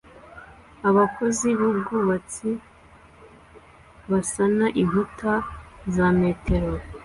[0.89, 2.49] Abakozi b'ubwubatsi
[4.09, 5.33] basana inkuta
[5.95, 6.73] za metero